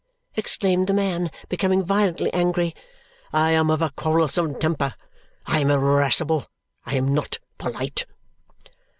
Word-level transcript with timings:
exclaimed 0.33 0.87
the 0.87 0.95
man, 0.95 1.29
becoming 1.47 1.83
violently 1.83 2.33
angry. 2.33 2.73
"I 3.31 3.51
am 3.51 3.69
of 3.69 3.83
a 3.83 3.91
quarrelsome 3.91 4.59
temper. 4.59 4.95
I 5.45 5.59
am 5.59 5.69
irascible. 5.69 6.47
I 6.87 6.95
am 6.95 7.13
not 7.13 7.37
polite!" 7.59 8.07